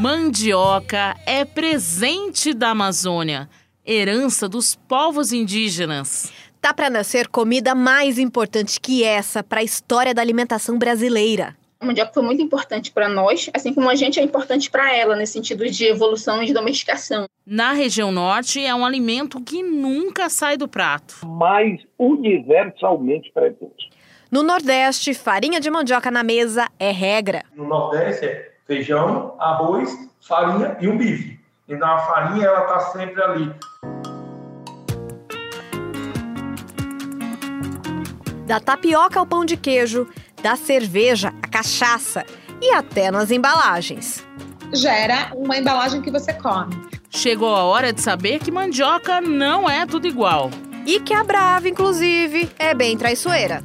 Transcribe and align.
Mandioca 0.00 1.16
é 1.26 1.44
presente 1.44 2.54
da 2.54 2.70
Amazônia, 2.70 3.48
herança 3.84 4.48
dos 4.48 4.76
povos 4.76 5.32
indígenas. 5.32 6.32
Tá 6.60 6.72
para 6.72 6.88
nascer 6.88 7.26
comida 7.26 7.74
mais 7.74 8.16
importante 8.16 8.78
que 8.80 9.02
essa 9.02 9.42
para 9.42 9.58
a 9.58 9.64
história 9.64 10.14
da 10.14 10.22
alimentação 10.22 10.78
brasileira. 10.78 11.56
A 11.80 11.84
mandioca 11.84 12.12
foi 12.14 12.22
muito 12.22 12.40
importante 12.40 12.92
para 12.92 13.08
nós, 13.08 13.50
assim 13.52 13.74
como 13.74 13.90
a 13.90 13.96
gente 13.96 14.20
é 14.20 14.22
importante 14.22 14.70
para 14.70 14.94
ela, 14.96 15.16
nesse 15.16 15.32
sentido 15.32 15.68
de 15.68 15.86
evolução 15.86 16.44
e 16.44 16.46
de 16.46 16.54
domesticação. 16.54 17.26
Na 17.44 17.72
região 17.72 18.12
norte, 18.12 18.64
é 18.64 18.72
um 18.72 18.86
alimento 18.86 19.40
que 19.40 19.64
nunca 19.64 20.28
sai 20.28 20.56
do 20.56 20.68
prato. 20.68 21.26
Mais 21.26 21.80
universalmente 21.98 23.32
presente. 23.32 23.90
No 24.30 24.44
Nordeste, 24.44 25.12
farinha 25.12 25.58
de 25.58 25.68
mandioca 25.68 26.08
na 26.08 26.22
mesa 26.22 26.68
é 26.78 26.92
regra. 26.92 27.42
No 27.56 27.66
Nordeste 27.66 28.26
é 28.26 28.57
feijão, 28.68 29.34
arroz, 29.38 29.90
farinha 30.20 30.76
e 30.78 30.86
um 30.86 30.98
bife. 30.98 31.40
Então 31.66 31.90
a 31.90 31.98
farinha 32.00 32.46
ela 32.46 32.60
tá 32.60 32.80
sempre 32.80 33.22
ali. 33.22 33.52
Da 38.46 38.60
tapioca 38.60 39.18
ao 39.18 39.26
pão 39.26 39.44
de 39.44 39.56
queijo, 39.56 40.06
da 40.42 40.54
cerveja 40.54 41.32
à 41.42 41.48
cachaça 41.48 42.24
e 42.60 42.70
até 42.70 43.10
nas 43.10 43.30
embalagens. 43.30 44.24
Gera 44.72 45.32
uma 45.34 45.56
embalagem 45.56 46.02
que 46.02 46.10
você 46.10 46.34
come. 46.34 46.76
Chegou 47.08 47.56
a 47.56 47.64
hora 47.64 47.90
de 47.90 48.02
saber 48.02 48.38
que 48.38 48.50
mandioca 48.50 49.20
não 49.20 49.68
é 49.68 49.86
tudo 49.86 50.06
igual. 50.06 50.50
E 50.86 51.00
que 51.00 51.14
a 51.14 51.24
Brava, 51.24 51.68
inclusive, 51.68 52.50
é 52.58 52.74
bem 52.74 52.96
traiçoeira. 52.96 53.62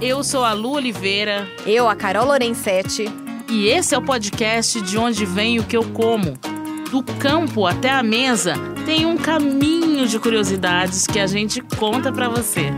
Eu 0.00 0.22
sou 0.22 0.44
a 0.44 0.52
Lu 0.52 0.72
Oliveira. 0.72 1.46
Eu, 1.64 1.88
a 1.88 1.96
Carol 1.96 2.26
Lorenzetti. 2.26 3.25
E 3.48 3.68
esse 3.68 3.94
é 3.94 3.98
o 3.98 4.02
podcast 4.02 4.80
de 4.82 4.98
onde 4.98 5.24
vem 5.24 5.60
o 5.60 5.64
que 5.64 5.76
eu 5.76 5.84
como. 5.92 6.36
Do 6.90 7.02
campo 7.20 7.64
até 7.64 7.90
a 7.90 8.02
mesa 8.02 8.54
tem 8.84 9.06
um 9.06 9.16
caminho 9.16 10.06
de 10.08 10.18
curiosidades 10.18 11.06
que 11.06 11.20
a 11.20 11.28
gente 11.28 11.60
conta 11.60 12.12
para 12.12 12.28
você. 12.28 12.72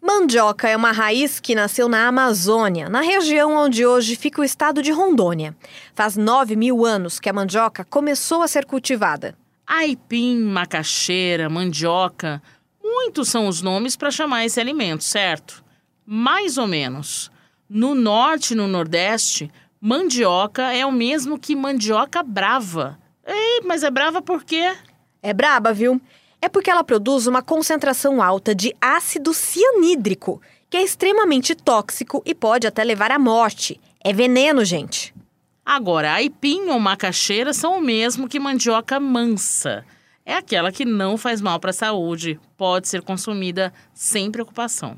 Mandioca 0.00 0.68
é 0.68 0.76
uma 0.76 0.92
raiz 0.92 1.40
que 1.40 1.56
nasceu 1.56 1.88
na 1.88 2.06
Amazônia, 2.06 2.88
na 2.88 3.00
região 3.00 3.56
onde 3.56 3.84
hoje 3.84 4.14
fica 4.14 4.40
o 4.40 4.44
estado 4.44 4.80
de 4.80 4.92
Rondônia. 4.92 5.56
Faz 5.92 6.16
9 6.16 6.54
mil 6.54 6.86
anos 6.86 7.18
que 7.18 7.28
a 7.28 7.32
mandioca 7.32 7.84
começou 7.84 8.42
a 8.42 8.48
ser 8.48 8.64
cultivada. 8.64 9.36
Aipim, 9.66 10.38
macaxeira, 10.38 11.50
mandioca, 11.50 12.40
muitos 12.82 13.28
são 13.28 13.48
os 13.48 13.60
nomes 13.60 13.96
para 13.96 14.10
chamar 14.10 14.46
esse 14.46 14.60
alimento, 14.60 15.02
certo? 15.02 15.64
Mais 16.06 16.56
ou 16.56 16.66
menos. 16.68 17.30
No 17.68 17.94
norte 17.94 18.52
e 18.52 18.56
no 18.56 18.66
nordeste, 18.66 19.52
mandioca 19.78 20.72
é 20.72 20.86
o 20.86 20.90
mesmo 20.90 21.38
que 21.38 21.54
mandioca 21.54 22.22
brava. 22.22 22.98
Ei, 23.26 23.60
mas 23.62 23.82
é 23.82 23.90
brava 23.90 24.22
por 24.22 24.42
quê? 24.42 24.74
É 25.22 25.34
braba, 25.34 25.70
viu? 25.70 26.00
É 26.40 26.48
porque 26.48 26.70
ela 26.70 26.82
produz 26.82 27.26
uma 27.26 27.42
concentração 27.42 28.22
alta 28.22 28.54
de 28.54 28.74
ácido 28.80 29.34
cianídrico, 29.34 30.40
que 30.70 30.78
é 30.78 30.82
extremamente 30.82 31.54
tóxico 31.54 32.22
e 32.24 32.34
pode 32.34 32.66
até 32.66 32.82
levar 32.82 33.10
à 33.10 33.18
morte. 33.18 33.78
É 34.02 34.14
veneno, 34.14 34.64
gente. 34.64 35.14
Agora, 35.62 36.14
aipim 36.14 36.70
ou 36.70 36.80
macaxeira 36.80 37.52
são 37.52 37.76
o 37.76 37.82
mesmo 37.82 38.28
que 38.28 38.40
mandioca 38.40 38.98
mansa. 38.98 39.84
É 40.24 40.32
aquela 40.32 40.72
que 40.72 40.86
não 40.86 41.18
faz 41.18 41.42
mal 41.42 41.60
para 41.60 41.68
a 41.68 41.74
saúde, 41.74 42.40
pode 42.56 42.88
ser 42.88 43.02
consumida 43.02 43.74
sem 43.92 44.30
preocupação. 44.30 44.96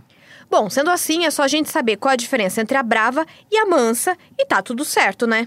Bom, 0.50 0.68
sendo 0.68 0.90
assim, 0.90 1.24
é 1.24 1.30
só 1.30 1.44
a 1.44 1.48
gente 1.48 1.70
saber 1.70 1.96
qual 1.96 2.12
a 2.12 2.16
diferença 2.16 2.60
entre 2.60 2.76
a 2.76 2.82
brava 2.82 3.24
e 3.50 3.56
a 3.56 3.66
mansa 3.66 4.18
e 4.36 4.44
tá 4.44 4.60
tudo 4.60 4.84
certo, 4.84 5.26
né? 5.26 5.46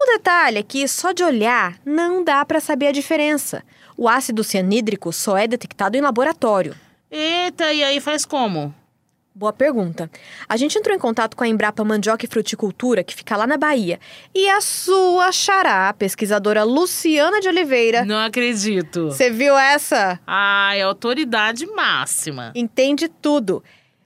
O 0.00 0.04
detalhe 0.04 0.58
é 0.58 0.62
que 0.62 0.86
só 0.86 1.12
de 1.12 1.24
olhar 1.24 1.78
não 1.84 2.22
dá 2.22 2.44
para 2.44 2.60
saber 2.60 2.88
a 2.88 2.92
diferença. 2.92 3.64
O 3.96 4.08
ácido 4.08 4.44
cianídrico 4.44 5.12
só 5.12 5.36
é 5.36 5.46
detectado 5.46 5.96
em 5.96 6.00
laboratório. 6.02 6.74
Eita, 7.10 7.72
e 7.72 7.82
aí 7.82 8.00
faz 8.00 8.26
como? 8.26 8.74
Boa 9.36 9.52
pergunta. 9.52 10.10
A 10.48 10.56
gente 10.56 10.78
entrou 10.78 10.94
em 10.94 10.98
contato 10.98 11.36
com 11.36 11.42
a 11.42 11.48
Embrapa 11.48 11.82
Mandioca 11.82 12.24
e 12.24 12.28
Fruticultura, 12.28 13.02
que 13.02 13.14
fica 13.16 13.36
lá 13.36 13.46
na 13.46 13.56
Bahia. 13.56 13.98
E 14.32 14.48
a 14.48 14.60
sua 14.60 15.32
xará, 15.32 15.88
a 15.88 15.94
pesquisadora 15.94 16.62
Luciana 16.62 17.40
de 17.40 17.48
Oliveira. 17.48 18.04
Não 18.04 18.18
acredito. 18.18 19.06
Você 19.06 19.30
viu 19.30 19.56
essa? 19.58 20.20
Ai, 20.26 20.82
autoridade 20.82 21.66
máxima. 21.66 22.52
Entende 22.54 23.08
tudo. 23.08 23.62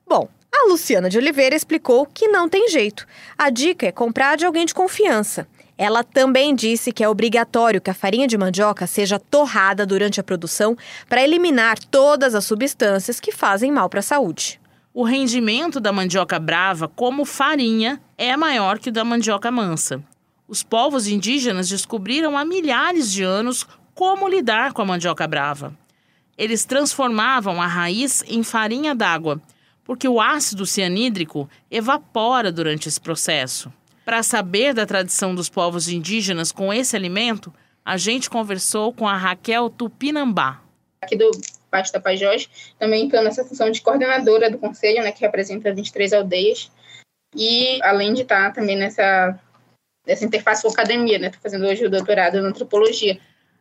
Bom, 0.08 0.26
a 0.52 0.68
Luciana 0.68 1.08
de 1.08 1.18
Oliveira 1.18 1.54
explicou 1.54 2.06
que 2.06 2.28
não 2.28 2.48
tem 2.48 2.68
jeito. 2.68 3.06
A 3.36 3.50
dica 3.50 3.86
é 3.86 3.92
comprar 3.92 4.36
de 4.36 4.44
alguém 4.44 4.66
de 4.66 4.74
confiança. 4.74 5.46
Ela 5.76 6.02
também 6.02 6.54
disse 6.54 6.90
que 6.90 7.04
é 7.04 7.08
obrigatório 7.08 7.80
que 7.80 7.90
a 7.90 7.94
farinha 7.94 8.26
de 8.26 8.36
mandioca 8.36 8.86
seja 8.86 9.20
torrada 9.20 9.86
durante 9.86 10.18
a 10.18 10.24
produção 10.24 10.76
para 11.08 11.22
eliminar 11.22 11.78
todas 11.78 12.34
as 12.34 12.44
substâncias 12.44 13.20
que 13.20 13.30
fazem 13.30 13.70
mal 13.70 13.88
para 13.88 14.00
a 14.00 14.02
saúde. 14.02 14.60
O 14.92 15.04
rendimento 15.04 15.78
da 15.78 15.92
mandioca 15.92 16.40
brava 16.40 16.88
como 16.88 17.24
farinha 17.24 18.00
é 18.16 18.36
maior 18.36 18.80
que 18.80 18.88
o 18.88 18.92
da 18.92 19.04
mandioca 19.04 19.52
mansa. 19.52 20.02
Os 20.48 20.64
povos 20.64 21.06
indígenas 21.06 21.68
descobriram 21.68 22.36
há 22.36 22.44
milhares 22.44 23.12
de 23.12 23.22
anos 23.22 23.64
como 23.94 24.28
lidar 24.28 24.72
com 24.72 24.82
a 24.82 24.86
mandioca 24.86 25.28
brava. 25.28 25.72
Eles 26.36 26.64
transformavam 26.64 27.62
a 27.62 27.66
raiz 27.66 28.24
em 28.26 28.42
farinha 28.42 28.94
d'água 28.94 29.40
porque 29.88 30.06
o 30.06 30.20
ácido 30.20 30.66
cianídrico 30.66 31.48
evapora 31.70 32.52
durante 32.52 32.86
esse 32.86 33.00
processo. 33.00 33.72
Para 34.04 34.22
saber 34.22 34.74
da 34.74 34.84
tradição 34.84 35.34
dos 35.34 35.48
povos 35.48 35.88
indígenas 35.88 36.52
com 36.52 36.70
esse 36.70 36.94
alimento, 36.94 37.50
a 37.82 37.96
gente 37.96 38.28
conversou 38.28 38.92
com 38.92 39.08
a 39.08 39.16
Raquel 39.16 39.70
Tupinambá. 39.70 40.60
Aqui 41.00 41.16
do 41.16 41.30
Baixo 41.72 41.90
da 41.90 42.00
Pajós, 42.00 42.50
também 42.78 43.06
estou 43.06 43.22
nessa 43.22 43.42
função 43.46 43.70
de 43.70 43.80
coordenadora 43.80 44.50
do 44.50 44.58
conselho, 44.58 45.02
né, 45.02 45.10
que 45.10 45.22
representa 45.22 45.72
23 45.72 46.12
aldeias, 46.12 46.70
e 47.34 47.82
além 47.82 48.12
de 48.12 48.22
estar 48.22 48.52
também 48.52 48.76
nessa, 48.76 49.40
nessa 50.06 50.22
interface 50.22 50.60
com 50.60 50.68
a 50.68 50.72
academia, 50.72 51.18
né, 51.18 51.28
estou 51.28 51.40
fazendo 51.40 51.64
hoje 51.64 51.86
o 51.86 51.90
doutorado 51.90 52.36
em 52.36 52.40
antropologia. 52.40 53.18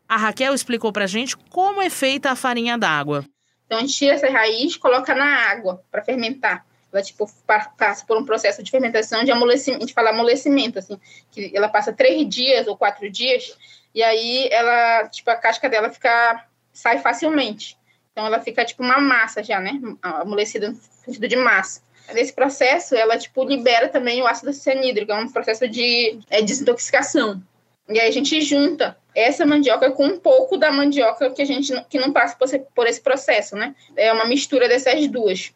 A 0.09 0.17
Raquel 0.17 0.53
explicou 0.53 0.91
para 0.91 1.05
a 1.05 1.07
gente 1.07 1.37
como 1.37 1.81
é 1.81 1.89
feita 1.89 2.31
a 2.31 2.35
farinha 2.35 2.77
d'água. 2.77 3.23
Então 3.67 3.77
a 3.77 3.81
gente 3.81 3.93
tira 3.93 4.15
essa 4.15 4.29
raiz, 4.29 4.75
coloca 4.77 5.13
na 5.13 5.51
água 5.51 5.83
para 5.91 6.01
fermentar. 6.03 6.65
Ela 6.91 7.03
tipo 7.03 7.29
passa 7.45 8.05
por 8.05 8.17
um 8.17 8.25
processo 8.25 8.63
de 8.63 8.71
fermentação 8.71 9.23
de 9.23 9.31
amolecimento, 9.31 9.83
a 9.83 9.85
gente 9.85 9.93
fala 9.93 10.09
amolecimento 10.09 10.79
assim, 10.79 10.97
que 11.29 11.51
ela 11.53 11.67
passa 11.67 11.91
três 11.91 12.27
dias 12.27 12.65
ou 12.65 12.77
quatro 12.77 13.09
dias 13.09 13.55
e 13.93 14.01
aí 14.01 14.47
ela 14.51 15.07
tipo 15.09 15.29
a 15.29 15.35
casca 15.35 15.69
dela 15.69 15.91
fica 15.91 16.45
sai 16.71 16.99
facilmente. 16.99 17.77
Então 18.11 18.25
ela 18.25 18.39
fica 18.39 18.65
tipo 18.65 18.81
uma 18.81 18.99
massa 18.99 19.43
já, 19.43 19.59
né? 19.59 19.79
Amolecida 20.01 20.69
no 20.69 20.75
sentido 21.05 21.27
de 21.27 21.35
massa. 21.35 21.81
Nesse 22.13 22.31
processo, 22.31 22.95
ela 22.95 23.17
tipo 23.17 23.43
libera 23.43 23.89
também 23.89 24.21
o 24.21 24.27
ácido 24.27 24.53
cianídrico, 24.53 25.11
é 25.11 25.15
um 25.15 25.29
processo 25.29 25.67
de 25.67 26.19
é, 26.29 26.41
desintoxicação. 26.41 27.43
E 27.89 27.99
aí 27.99 28.07
a 28.07 28.11
gente 28.11 28.41
junta 28.41 28.97
essa 29.15 29.45
mandioca 29.45 29.91
com 29.91 30.05
um 30.05 30.19
pouco 30.19 30.57
da 30.57 30.71
mandioca 30.71 31.31
que 31.31 31.41
a 31.41 31.45
gente 31.45 31.73
que 31.89 31.99
não 31.99 32.11
passa 32.11 32.35
por 32.75 32.85
esse 32.87 33.01
processo, 33.01 33.55
né? 33.55 33.73
É 33.95 34.11
uma 34.11 34.25
mistura 34.25 34.67
dessas 34.67 35.07
duas. 35.07 35.53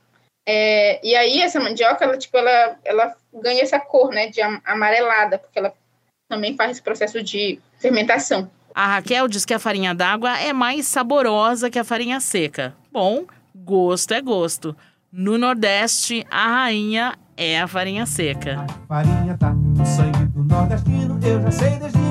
É, 0.47 0.99
e 1.05 1.15
aí 1.15 1.41
essa 1.41 1.59
mandioca, 1.59 2.03
ela, 2.03 2.17
tipo, 2.17 2.37
ela, 2.37 2.77
ela 2.83 3.15
ganha 3.33 3.61
essa 3.61 3.79
cor, 3.79 4.09
né, 4.09 4.27
de 4.27 4.41
amarelada, 4.41 5.37
porque 5.37 5.59
ela 5.59 5.73
também 6.27 6.55
faz 6.55 6.71
esse 6.71 6.81
processo 6.81 7.21
de 7.21 7.59
fermentação. 7.79 8.49
A 8.73 8.95
Raquel 8.95 9.27
diz 9.27 9.45
que 9.45 9.53
a 9.53 9.59
farinha 9.59 9.93
d'água 9.93 10.39
é 10.39 10.53
mais 10.53 10.87
saborosa 10.87 11.69
que 11.69 11.77
a 11.77 11.83
farinha 11.83 12.19
seca. 12.19 12.73
Bom, 12.91 13.25
gosto 13.53 14.13
é 14.13 14.21
gosto. 14.21 14.75
No 15.11 15.37
Nordeste, 15.37 16.25
a 16.31 16.47
rainha 16.47 17.13
é 17.35 17.59
a 17.59 17.67
farinha 17.67 18.05
seca. 18.05 18.65
A 18.65 18.87
farinha 18.87 19.37
tá 19.37 19.51
no 19.51 19.85
sangue 19.85 20.25
do 20.27 20.43
nordestino, 20.43 21.19
eu 21.21 21.41
já 21.41 21.51
sei 21.51 21.79
desde 21.79 22.10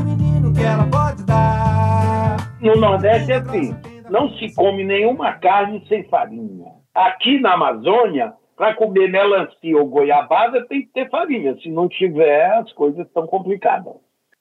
que 0.60 0.66
ela 0.66 0.86
pode 0.90 1.24
dar. 1.24 2.36
No 2.60 2.76
Nordeste 2.76 3.32
é 3.32 3.36
assim, 3.36 3.74
não 4.10 4.28
se 4.36 4.54
come 4.54 4.84
nenhuma 4.84 5.32
carne 5.32 5.82
sem 5.88 6.04
farinha. 6.04 6.70
Aqui 6.94 7.40
na 7.40 7.54
Amazônia, 7.54 8.34
para 8.56 8.74
comer 8.74 9.10
melancia 9.10 9.78
ou 9.78 9.86
goiabada 9.86 10.66
tem 10.66 10.82
que 10.82 10.88
ter 10.88 11.08
farinha. 11.08 11.56
Se 11.62 11.70
não 11.70 11.88
tiver, 11.88 12.52
as 12.58 12.70
coisas 12.74 13.06
estão 13.06 13.26
complicadas. 13.26 13.94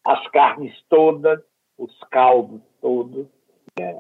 As 0.03 0.27
carnes 0.27 0.73
todas, 0.89 1.39
os 1.77 1.97
caldos 2.11 2.61
todos. 2.81 3.25
É. 3.79 3.95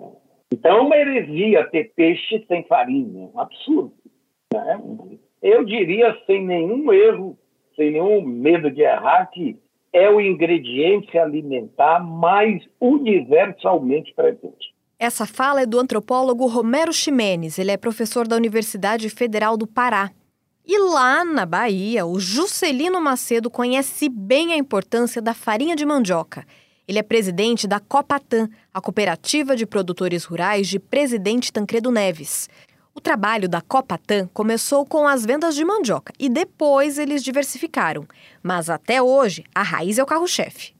Então 0.51 0.77
é 0.77 0.81
uma 0.81 0.97
heresia 0.97 1.69
ter 1.69 1.93
peixe 1.95 2.43
sem 2.49 2.65
farinha. 2.65 3.29
Um 3.33 3.39
absurdo. 3.39 3.93
Né? 4.53 4.81
Eu 5.41 5.63
diria 5.63 6.17
sem 6.25 6.45
nenhum 6.45 6.91
erro, 6.91 7.37
sem 7.77 7.91
nenhum 7.91 8.21
medo 8.21 8.69
de 8.69 8.81
errar, 8.81 9.27
que 9.27 9.57
é 9.93 10.09
o 10.09 10.21
ingrediente 10.21 11.17
alimentar 11.17 11.99
mais 11.99 12.63
universalmente 12.79 14.13
presente. 14.13 14.73
Essa 14.99 15.25
fala 15.25 15.61
é 15.61 15.65
do 15.65 15.79
antropólogo 15.79 16.45
Romero 16.45 16.91
Ximenes. 16.91 17.57
Ele 17.57 17.71
é 17.71 17.77
professor 17.77 18.27
da 18.27 18.35
Universidade 18.35 19.09
Federal 19.09 19.55
do 19.55 19.65
Pará. 19.65 20.11
E 20.65 20.77
lá 20.77 21.25
na 21.25 21.45
Bahia, 21.45 22.05
o 22.05 22.19
Juscelino 22.19 23.01
Macedo 23.01 23.49
conhece 23.49 24.09
bem 24.09 24.53
a 24.53 24.57
importância 24.57 25.21
da 25.21 25.33
farinha 25.33 25.75
de 25.75 25.85
mandioca. 25.85 26.45
Ele 26.87 26.99
é 26.99 27.03
presidente 27.03 27.67
da 27.67 27.79
Copatan, 27.79 28.49
a 28.73 28.81
cooperativa 28.81 29.55
de 29.55 29.65
produtores 29.65 30.25
rurais 30.25 30.67
de 30.67 30.79
Presidente 30.79 31.53
Tancredo 31.53 31.91
Neves. 31.91 32.49
O 32.93 33.01
trabalho 33.01 33.47
da 33.47 33.61
Copatan 33.61 34.27
começou 34.33 34.85
com 34.85 35.07
as 35.07 35.25
vendas 35.25 35.55
de 35.55 35.63
mandioca 35.63 36.11
e 36.19 36.27
depois 36.27 36.97
eles 36.97 37.23
diversificaram. 37.23 38.05
Mas 38.43 38.69
até 38.69 39.01
hoje, 39.01 39.43
a 39.53 39.61
raiz 39.61 39.97
é 39.97 40.03
o 40.03 40.05
carro-chefe. 40.05 40.73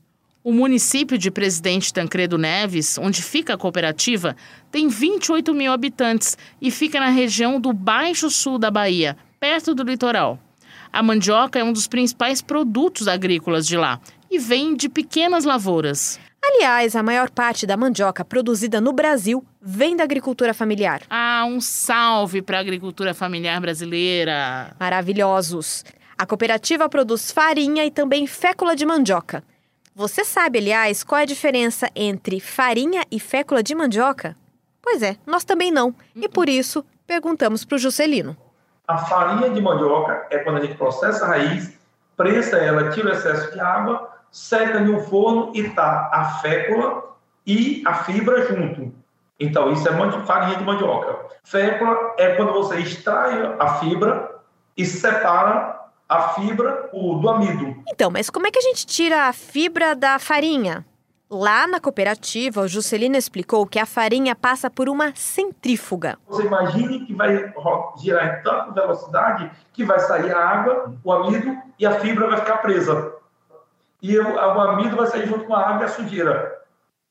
O 0.44 0.51
município 0.51 1.17
de 1.17 1.29
Presidente 1.29 1.94
Tancredo 1.94 2.38
Neves, 2.38 2.97
onde 2.97 3.21
fica 3.21 3.53
a 3.53 3.57
cooperativa, 3.57 4.35
tem 4.71 4.88
28 4.88 5.53
mil 5.53 5.71
habitantes 5.71 6.38
e 6.61 6.71
fica 6.71 7.00
na 7.00 7.09
região 7.09 7.59
do 7.59 7.73
Baixo 7.73 8.29
Sul 8.29 8.57
da 8.57 8.71
Bahia, 8.71 9.17
perto 9.39 9.75
do 9.75 9.83
litoral. 9.83 10.39
A 10.91 11.03
mandioca 11.03 11.59
é 11.59 11.63
um 11.63 11.71
dos 11.71 11.88
principais 11.88 12.41
produtos 12.41 13.07
agrícolas 13.07 13.67
de 13.67 13.77
lá 13.77 14.00
e 14.31 14.39
vem 14.39 14.75
de 14.75 14.89
pequenas 14.89 15.44
lavouras. 15.44 16.19
Aliás, 16.44 16.95
a 16.95 17.03
maior 17.03 17.30
parte 17.30 17.68
da 17.68 17.77
mandioca 17.77 18.24
produzida 18.25 18.81
no 18.81 18.94
Brasil 18.94 19.45
vem 19.62 19.95
da 19.95 20.03
agricultura 20.03 20.53
familiar. 20.53 21.01
Ah, 21.09 21.45
um 21.47 21.62
salve 21.62 22.41
para 22.41 22.57
a 22.57 22.62
agricultura 22.62 23.13
familiar 23.13 23.59
brasileira! 23.59 24.75
Maravilhosos! 24.80 25.83
A 26.18 26.25
cooperativa 26.25 26.89
produz 26.89 27.31
farinha 27.31 27.86
e 27.86 27.91
também 27.91 28.27
fécula 28.27 28.75
de 28.75 28.86
mandioca. 28.86 29.44
Você 29.95 30.24
sabe, 30.24 30.59
aliás, 30.59 31.03
qual 31.03 31.19
é 31.19 31.24
a 31.24 31.25
diferença 31.25 31.89
entre 31.95 32.39
farinha 32.39 33.03
e 33.12 33.19
fécula 33.19 33.62
de 33.62 33.75
mandioca? 33.75 34.35
Pois 34.81 35.01
é, 35.01 35.18
nós 35.25 35.44
também 35.44 35.71
não. 35.71 35.94
E 36.15 36.27
por 36.27 36.50
isso, 36.50 36.85
perguntamos 37.06 37.65
para 37.65 37.75
o 37.75 37.80
Juscelino. 37.80 38.35
A 38.88 38.97
farinha 38.97 39.50
de 39.50 39.62
mandioca 39.62 40.27
é 40.30 40.39
quando 40.39 40.57
a 40.57 40.62
gente 40.62 40.75
processa 40.75 41.25
a 41.25 41.27
raiz, 41.30 41.77
prensa 42.18 42.57
ela, 42.57 42.89
tira 42.89 43.09
o 43.09 43.12
excesso 43.12 43.51
de 43.51 43.59
água, 43.59 44.19
seca 44.31 44.80
no 44.80 45.00
forno 45.02 45.52
e 45.54 45.70
tá 45.70 46.10
a 46.12 46.26
fécula 46.42 47.16
e 47.46 47.84
a 47.86 47.94
fibra 47.96 48.46
junto. 48.48 48.94
Então, 49.40 49.72
isso 49.72 49.88
é 49.88 50.26
farinha 50.26 50.58
de 50.58 50.64
mandioca. 50.64 51.18
Fécula 51.44 52.14
é 52.18 52.36
quando 52.36 52.54
você 52.54 52.78
extrai 52.80 53.56
a 53.58 53.76
fibra 53.76 54.40
e 54.76 54.86
separa 54.86 55.80
a 56.08 56.30
fibra 56.30 56.90
do 56.92 57.30
amido. 57.30 57.84
Então, 57.88 58.10
mas 58.10 58.30
como 58.30 58.48
é 58.48 58.52
que 58.52 58.60
a 58.60 58.62
gente 58.62 58.86
tira 58.86 59.28
a 59.28 59.34
fibra 59.34 59.96
da 59.96 60.20
farinha? 60.20 60.86
Lá 61.31 61.68
na 61.68 61.80
cooperativa, 61.80 62.62
o 62.62 62.68
Juscelino 62.68 63.16
explicou 63.16 63.66
que 63.68 63.78
a 63.78 63.86
farinha 63.86 64.36
passa 64.36 64.68
por 64.68 64.90
uma 64.90 65.14
centrífuga. 65.16 66.18
Você 66.28 66.42
imagine 66.42 67.06
que 67.06 67.14
vai 67.14 67.54
girar 68.02 68.40
em 68.40 68.44
tanta 68.44 68.72
velocidade 68.72 69.52
que 69.72 69.86
vai 69.86 70.00
sair 70.00 70.34
a 70.34 70.44
água, 70.44 70.96
o 71.04 71.12
amido 71.12 71.56
e 71.78 71.86
a 71.86 72.00
fibra 72.00 72.28
vai 72.28 72.38
ficar 72.40 72.58
presa. 72.58 73.14
E 74.01 74.18
o, 74.18 74.36
o 74.36 74.62
amido 74.62 74.96
vai 74.96 75.07
sair 75.07 75.28
junto 75.28 75.46
com 75.46 75.54
a 75.54 75.68
água 75.68 75.81
e 75.81 75.86
a 75.86 75.90
sujeira. 75.90 76.60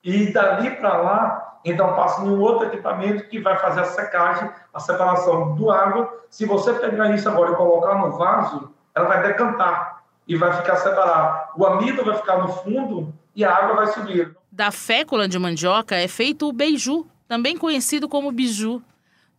E 0.02 0.32
dali 0.32 0.70
para 0.76 0.96
lá, 0.96 1.58
então 1.64 1.94
passa 1.94 2.22
em 2.22 2.28
um 2.28 2.40
outro 2.40 2.66
equipamento 2.66 3.28
que 3.28 3.40
vai 3.40 3.58
fazer 3.58 3.80
a 3.80 3.84
secagem, 3.84 4.50
a 4.72 4.80
separação 4.80 5.54
do 5.54 5.70
água. 5.70 6.24
Se 6.30 6.46
você 6.46 6.72
pegar 6.74 7.14
isso 7.14 7.28
agora 7.28 7.52
e 7.52 7.56
colocar 7.56 7.94
no 7.96 8.16
vaso, 8.16 8.72
ela 8.94 9.06
vai 9.06 9.22
decantar 9.22 10.02
e 10.26 10.36
vai 10.36 10.52
ficar 10.52 10.76
separado. 10.76 11.48
O 11.56 11.66
amido 11.66 12.04
vai 12.04 12.16
ficar 12.16 12.38
no 12.38 12.48
fundo 12.48 13.12
e 13.34 13.44
a 13.44 13.54
água 13.54 13.76
vai 13.76 13.86
subir. 13.88 14.36
Da 14.50 14.70
fécula 14.70 15.28
de 15.28 15.38
mandioca 15.38 15.96
é 15.96 16.08
feito 16.08 16.48
o 16.48 16.52
beiju, 16.52 17.06
também 17.26 17.56
conhecido 17.56 18.08
como 18.08 18.32
biju. 18.32 18.82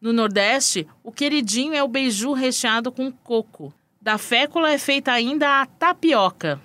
No 0.01 0.13
Nordeste, 0.13 0.87
o 1.03 1.11
queridinho 1.11 1.73
é 1.73 1.83
o 1.83 1.87
beiju 1.87 2.31
recheado 2.33 2.91
com 2.91 3.11
coco. 3.11 3.73
Da 4.01 4.17
fécula 4.17 4.71
é 4.71 4.77
feita 4.77 5.11
ainda 5.11 5.61
a 5.61 5.65
tapioca. 5.65 6.59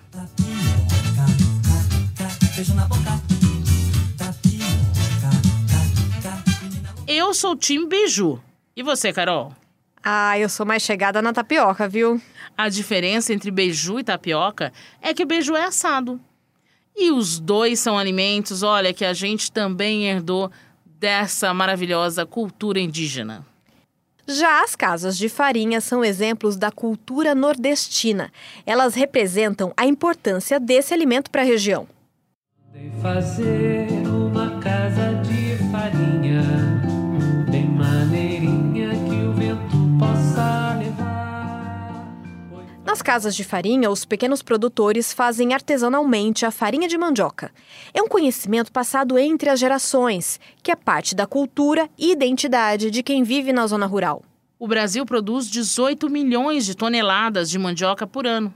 Eu 7.08 7.34
sou 7.34 7.56
time 7.56 7.86
beiju. 7.86 8.40
E 8.76 8.82
você, 8.82 9.12
Carol? 9.12 9.52
Ah, 10.00 10.38
eu 10.38 10.48
sou 10.48 10.64
mais 10.64 10.84
chegada 10.84 11.20
na 11.20 11.32
tapioca, 11.32 11.88
viu? 11.88 12.22
A 12.56 12.68
diferença 12.68 13.32
entre 13.32 13.50
beiju 13.50 13.98
e 13.98 14.04
tapioca 14.04 14.72
é 15.02 15.12
que 15.12 15.24
o 15.24 15.26
beiju 15.26 15.56
é 15.56 15.64
assado. 15.64 16.20
E 16.94 17.10
os 17.10 17.40
dois 17.40 17.80
são 17.80 17.98
alimentos, 17.98 18.62
olha, 18.62 18.94
que 18.94 19.04
a 19.04 19.12
gente 19.12 19.50
também 19.50 20.06
herdou 20.06 20.48
dessa 20.86 21.52
maravilhosa 21.52 22.24
cultura 22.24 22.78
indígena. 22.78 23.44
Já 24.28 24.62
as 24.62 24.76
casas 24.76 25.18
de 25.18 25.28
farinha 25.28 25.80
são 25.80 26.04
exemplos 26.04 26.56
da 26.56 26.70
cultura 26.70 27.34
nordestina. 27.34 28.32
Elas 28.64 28.94
representam 28.94 29.72
a 29.76 29.84
importância 29.86 30.60
desse 30.60 30.94
alimento 30.94 31.32
para 31.32 31.42
a 31.42 31.44
região. 31.44 31.88
Fazer 33.00 33.86
uma 34.08 34.58
casa 34.58 35.14
de 35.22 35.56
farinha 35.70 36.42
bem 37.50 37.68
maneirinha 37.68 38.90
que 38.90 39.26
o 39.26 39.32
vento 39.32 39.76
possa 39.98 40.76
levar. 40.78 42.08
Nas 42.84 43.00
casas 43.00 43.36
de 43.36 43.44
farinha, 43.44 43.90
os 43.90 44.04
pequenos 44.04 44.42
produtores 44.42 45.12
fazem 45.12 45.54
artesanalmente 45.54 46.44
a 46.44 46.50
farinha 46.50 46.88
de 46.88 46.98
mandioca. 46.98 47.52
É 47.92 48.02
um 48.02 48.08
conhecimento 48.08 48.72
passado 48.72 49.18
entre 49.18 49.50
as 49.50 49.60
gerações, 49.60 50.40
que 50.62 50.72
é 50.72 50.76
parte 50.76 51.14
da 51.14 51.26
cultura 51.26 51.88
e 51.96 52.10
identidade 52.10 52.90
de 52.90 53.02
quem 53.02 53.22
vive 53.22 53.52
na 53.52 53.66
zona 53.66 53.86
rural. 53.86 54.22
O 54.58 54.66
Brasil 54.66 55.04
produz 55.06 55.48
18 55.48 56.08
milhões 56.10 56.66
de 56.66 56.74
toneladas 56.74 57.50
de 57.50 57.58
mandioca 57.58 58.06
por 58.06 58.26
ano. 58.26 58.52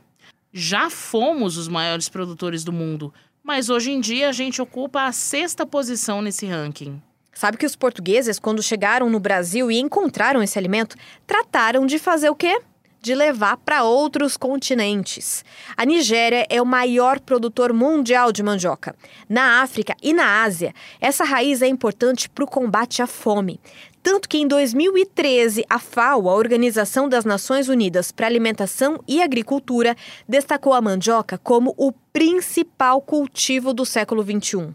Já 0.52 0.88
fomos 0.88 1.58
os 1.58 1.68
maiores 1.68 2.08
produtores 2.08 2.64
do 2.64 2.72
mundo, 2.72 3.12
mas 3.48 3.70
hoje 3.70 3.90
em 3.90 3.98
dia 3.98 4.28
a 4.28 4.32
gente 4.32 4.60
ocupa 4.60 5.04
a 5.04 5.12
sexta 5.12 5.64
posição 5.64 6.20
nesse 6.20 6.44
ranking. 6.44 7.00
Sabe 7.32 7.56
que 7.56 7.64
os 7.64 7.74
portugueses, 7.74 8.38
quando 8.38 8.62
chegaram 8.62 9.08
no 9.08 9.18
Brasil 9.18 9.70
e 9.70 9.78
encontraram 9.78 10.42
esse 10.42 10.58
alimento, 10.58 10.94
trataram 11.26 11.86
de 11.86 11.98
fazer 11.98 12.28
o 12.28 12.34
quê? 12.34 12.60
De 13.00 13.14
levar 13.14 13.56
para 13.58 13.84
outros 13.84 14.36
continentes. 14.36 15.44
A 15.76 15.84
Nigéria 15.84 16.46
é 16.50 16.60
o 16.60 16.66
maior 16.66 17.20
produtor 17.20 17.72
mundial 17.72 18.32
de 18.32 18.42
mandioca. 18.42 18.94
Na 19.28 19.62
África 19.62 19.94
e 20.02 20.12
na 20.12 20.42
Ásia, 20.42 20.74
essa 21.00 21.24
raiz 21.24 21.62
é 21.62 21.68
importante 21.68 22.28
para 22.28 22.44
o 22.44 22.48
combate 22.48 23.00
à 23.00 23.06
fome. 23.06 23.60
Tanto 24.02 24.28
que 24.28 24.38
em 24.38 24.48
2013, 24.48 25.64
a 25.68 25.78
FAO, 25.78 26.28
a 26.28 26.34
Organização 26.34 27.08
das 27.08 27.24
Nações 27.24 27.68
Unidas 27.68 28.10
para 28.10 28.26
Alimentação 28.26 28.98
e 29.06 29.22
Agricultura, 29.22 29.96
destacou 30.28 30.72
a 30.72 30.80
mandioca 30.80 31.38
como 31.38 31.74
o 31.76 31.92
principal 32.12 33.00
cultivo 33.00 33.72
do 33.72 33.84
século 33.84 34.22
XXI. 34.22 34.74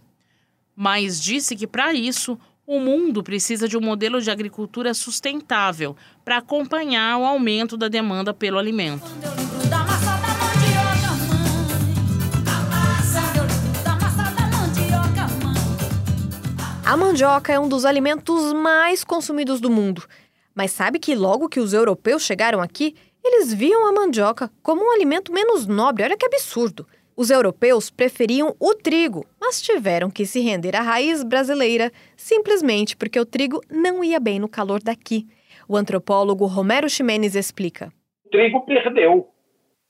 Mas 0.76 1.22
disse 1.22 1.56
que 1.56 1.68
para 1.68 1.94
isso 1.94 2.38
o 2.66 2.80
mundo 2.80 3.22
precisa 3.22 3.68
de 3.68 3.78
um 3.78 3.82
modelo 3.82 4.22
de 4.22 4.32
agricultura 4.32 4.94
sustentável 4.94 5.96
para 6.24 6.38
acompanhar 6.38 7.18
o 7.18 7.26
aumento 7.26 7.76
da 7.76 7.90
demanda 7.90 8.34
pelo 8.34 8.58
alimento. 8.58 9.04
A 16.86 16.98
mandioca 16.98 17.52
é 17.52 17.60
um 17.60 17.68
dos 17.68 17.86
alimentos 17.86 18.54
mais 18.54 19.04
consumidos 19.04 19.60
do 19.60 19.70
mundo. 19.70 20.04
Mas 20.54 20.72
sabe 20.72 21.00
que 21.00 21.16
logo 21.16 21.50
que 21.50 21.60
os 21.60 21.74
europeus 21.74 22.22
chegaram 22.24 22.62
aqui, 22.62 22.96
eles 23.24 23.54
viam 23.54 23.88
a 23.88 23.92
mandioca 23.92 24.52
como 24.62 24.86
um 24.86 24.92
alimento 24.92 25.34
menos 25.34 25.66
nobre. 25.66 26.04
Olha 26.04 26.16
que 26.16 26.26
absurdo! 26.26 26.86
Os 27.16 27.30
europeus 27.30 27.92
preferiam 27.92 28.56
o 28.60 28.74
trigo, 28.74 29.24
mas 29.40 29.62
tiveram 29.62 30.10
que 30.10 30.26
se 30.26 30.40
render 30.42 30.76
à 30.76 30.82
raiz 30.82 31.24
brasileira, 31.24 31.92
simplesmente 32.18 32.98
porque 32.98 33.20
o 33.20 33.26
trigo 33.26 33.62
não 33.70 34.04
ia 34.04 34.20
bem 34.20 34.40
no 34.40 34.50
calor 34.50 34.82
daqui. 34.82 35.28
O 35.70 35.78
antropólogo 35.78 36.48
Romero 36.48 36.90
Ximenes 36.90 37.36
explica. 37.36 37.94
O 38.26 38.30
trigo 38.30 38.62
perdeu. 38.66 39.28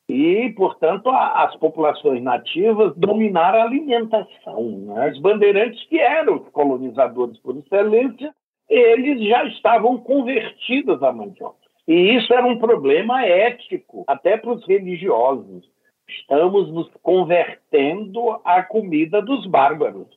E, 0.09 0.53
portanto, 0.57 1.09
a, 1.09 1.45
as 1.45 1.55
populações 1.55 2.21
nativas 2.21 2.93
dominaram 2.97 3.61
a 3.61 3.63
alimentação. 3.63 4.69
Né? 4.85 5.11
Os 5.11 5.19
bandeirantes, 5.19 5.81
que 5.87 5.97
eram 5.97 6.41
os 6.41 6.49
colonizadores 6.49 7.39
por 7.39 7.55
excelência, 7.55 8.35
eles 8.69 9.25
já 9.25 9.45
estavam 9.45 9.97
convertidos 9.97 11.01
à 11.01 11.11
mandioca. 11.13 11.55
E 11.87 12.17
isso 12.17 12.33
era 12.33 12.45
um 12.45 12.59
problema 12.59 13.25
ético, 13.25 14.03
até 14.07 14.35
para 14.37 14.51
os 14.51 14.65
religiosos 14.67 15.72
estamos 16.19 16.71
nos 16.71 16.89
convertendo 17.01 18.39
à 18.43 18.63
comida 18.63 19.21
dos 19.21 19.45
bárbaros. 19.47 20.07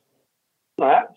Né? 0.79 1.07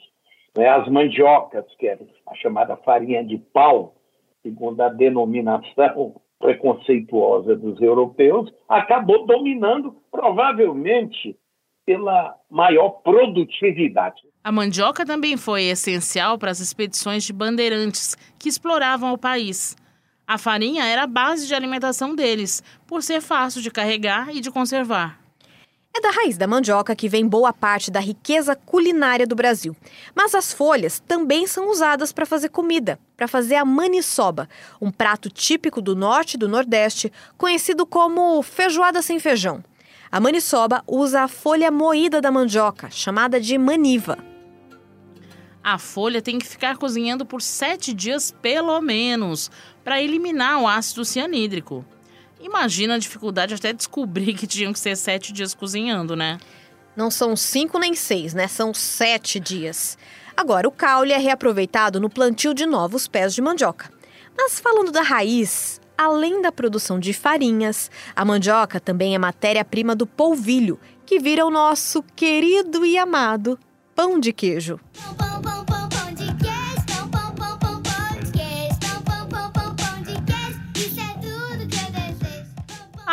As 0.68 0.88
mandiocas, 0.88 1.64
que 1.78 1.86
é 1.86 1.98
a 2.26 2.34
chamada 2.36 2.76
farinha 2.78 3.24
de 3.24 3.38
pau, 3.38 3.94
segundo 4.42 4.80
a 4.80 4.88
denominação 4.88 6.20
preconceituosa 6.38 7.54
dos 7.54 7.80
europeus, 7.80 8.52
acabou 8.68 9.26
dominando, 9.26 9.94
provavelmente, 10.10 11.36
pela 11.84 12.34
maior 12.50 13.02
produtividade. 13.02 14.22
A 14.42 14.50
mandioca 14.50 15.04
também 15.04 15.36
foi 15.36 15.64
essencial 15.64 16.38
para 16.38 16.50
as 16.50 16.60
expedições 16.60 17.24
de 17.24 17.32
bandeirantes 17.32 18.16
que 18.38 18.48
exploravam 18.48 19.12
o 19.12 19.18
país. 19.18 19.76
A 20.30 20.38
farinha 20.38 20.84
era 20.84 21.02
a 21.02 21.06
base 21.08 21.44
de 21.44 21.56
alimentação 21.56 22.14
deles, 22.14 22.62
por 22.86 23.02
ser 23.02 23.20
fácil 23.20 23.60
de 23.60 23.68
carregar 23.68 24.28
e 24.32 24.40
de 24.40 24.48
conservar. 24.48 25.18
É 25.92 26.00
da 26.00 26.10
raiz 26.10 26.36
da 26.36 26.46
mandioca 26.46 26.94
que 26.94 27.08
vem 27.08 27.26
boa 27.26 27.52
parte 27.52 27.90
da 27.90 27.98
riqueza 27.98 28.54
culinária 28.54 29.26
do 29.26 29.34
Brasil. 29.34 29.76
Mas 30.14 30.32
as 30.32 30.52
folhas 30.52 31.00
também 31.00 31.48
são 31.48 31.68
usadas 31.68 32.12
para 32.12 32.24
fazer 32.24 32.50
comida, 32.50 32.96
para 33.16 33.26
fazer 33.26 33.56
a 33.56 33.64
maniçoba, 33.64 34.48
um 34.80 34.92
prato 34.92 35.28
típico 35.28 35.82
do 35.82 35.96
norte 35.96 36.34
e 36.34 36.38
do 36.38 36.48
nordeste, 36.48 37.12
conhecido 37.36 37.84
como 37.84 38.40
feijoada 38.40 39.02
sem 39.02 39.18
feijão. 39.18 39.64
A 40.12 40.20
maniçoba 40.20 40.84
usa 40.86 41.22
a 41.22 41.28
folha 41.28 41.72
moída 41.72 42.20
da 42.20 42.30
mandioca, 42.30 42.88
chamada 42.88 43.40
de 43.40 43.58
maniva. 43.58 44.30
A 45.62 45.76
folha 45.76 46.22
tem 46.22 46.38
que 46.38 46.46
ficar 46.46 46.78
cozinhando 46.78 47.26
por 47.26 47.42
sete 47.42 47.92
dias 47.92 48.34
pelo 48.40 48.80
menos, 48.80 49.50
para 49.84 50.02
eliminar 50.02 50.60
o 50.60 50.68
ácido 50.68 51.04
cianídrico. 51.04 51.84
Imagina 52.40 52.94
a 52.94 52.98
dificuldade 52.98 53.54
até 53.54 53.72
descobrir 53.72 54.34
que 54.34 54.46
tinham 54.46 54.72
que 54.72 54.78
ser 54.78 54.96
sete 54.96 55.32
dias 55.32 55.54
cozinhando, 55.54 56.16
né? 56.16 56.38
Não 56.96 57.10
são 57.10 57.36
cinco 57.36 57.78
nem 57.78 57.94
seis, 57.94 58.34
né? 58.34 58.48
São 58.48 58.72
sete 58.74 59.38
dias. 59.38 59.98
Agora, 60.36 60.66
o 60.66 60.72
caule 60.72 61.12
é 61.12 61.18
reaproveitado 61.18 62.00
no 62.00 62.08
plantio 62.08 62.54
de 62.54 62.64
novos 62.66 63.06
pés 63.06 63.34
de 63.34 63.42
mandioca. 63.42 63.90
Mas 64.36 64.58
falando 64.58 64.90
da 64.90 65.02
raiz, 65.02 65.80
além 65.96 66.40
da 66.40 66.50
produção 66.50 66.98
de 66.98 67.12
farinhas, 67.12 67.90
a 68.16 68.24
mandioca 68.24 68.80
também 68.80 69.14
é 69.14 69.18
matéria-prima 69.18 69.94
do 69.94 70.06
polvilho, 70.06 70.80
que 71.04 71.18
vira 71.18 71.44
o 71.44 71.50
nosso 71.50 72.02
querido 72.16 72.86
e 72.86 72.96
amado 72.96 73.58
pão 73.94 74.18
de 74.18 74.32
queijo. 74.32 74.80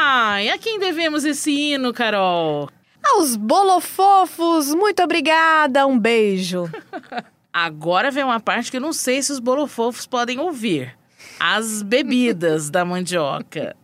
Ai, 0.10 0.48
a 0.48 0.58
quem 0.58 0.80
devemos 0.80 1.26
esse 1.26 1.52
hino, 1.52 1.92
Carol? 1.92 2.70
Aos 3.04 3.36
bolofofos, 3.36 4.74
muito 4.74 5.04
obrigada, 5.04 5.86
um 5.86 6.00
beijo. 6.00 6.72
Agora 7.52 8.10
vem 8.10 8.24
uma 8.24 8.40
parte 8.40 8.72
que 8.72 8.78
eu 8.78 8.82
não 8.82 8.94
sei 8.94 9.22
se 9.22 9.34
os 9.34 9.40
bolofofos 9.40 10.08
podem 10.08 10.40
ouvir. 10.40 10.98
As 11.38 11.82
bebidas 11.82 12.70
da 12.70 12.86
mandioca. 12.86 13.76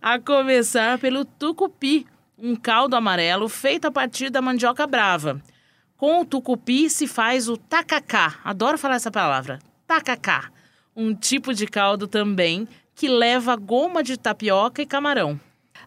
A 0.00 0.18
começar 0.18 0.98
pelo 0.98 1.22
tucupi, 1.22 2.06
um 2.38 2.56
caldo 2.56 2.96
amarelo 2.96 3.46
feito 3.46 3.84
a 3.84 3.92
partir 3.92 4.30
da 4.30 4.40
mandioca 4.40 4.86
brava. 4.86 5.38
Com 5.98 6.22
o 6.22 6.24
tucupi 6.24 6.88
se 6.88 7.06
faz 7.06 7.50
o 7.50 7.58
tacacá. 7.58 8.36
Adoro 8.42 8.78
falar 8.78 8.94
essa 8.94 9.10
palavra. 9.10 9.58
Tacacá. 9.86 10.50
Um 10.96 11.14
tipo 11.14 11.52
de 11.52 11.66
caldo 11.66 12.08
também 12.08 12.66
que 12.94 13.08
leva 13.08 13.56
goma 13.56 14.02
de 14.02 14.16
tapioca 14.16 14.82
e 14.82 14.86
camarão. 14.86 15.40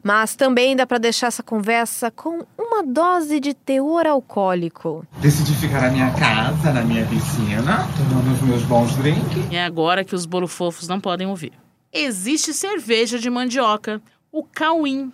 Mas 0.04 0.36
também 0.36 0.76
dá 0.76 0.86
para 0.86 1.00
deixar 1.00 1.28
essa 1.28 1.42
conversa 1.42 2.12
com 2.12 2.46
uma 2.58 2.84
dose 2.84 3.40
de 3.40 3.54
teor 3.54 4.06
alcoólico. 4.06 5.06
Decidi 5.18 5.56
ficar 5.56 5.82
na 5.82 5.90
minha 5.90 6.12
casa, 6.14 6.72
na 6.72 6.84
minha 6.84 7.06
piscina, 7.08 7.88
tomando 7.98 8.34
os 8.34 8.42
meus 8.42 8.64
bons 8.64 8.96
drinks. 8.98 9.52
É 9.52 9.64
agora 9.64 10.04
que 10.04 10.14
os 10.14 10.26
bolo 10.26 10.48
fofos 10.48 10.88
não 10.88 11.00
podem 11.00 11.26
ouvir. 11.26 11.54
Existe 11.92 12.54
cerveja 12.54 13.18
de 13.18 13.30
mandioca, 13.30 14.02
o 14.32 14.44
cauim, 14.44 15.12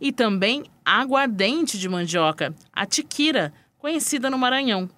e 0.00 0.10
também 0.10 0.64
aguardente 0.84 1.78
de 1.78 1.88
mandioca, 1.88 2.54
a 2.72 2.84
tiquira, 2.84 3.52
conhecida 3.78 4.28
no 4.28 4.38
Maranhão. 4.38 4.88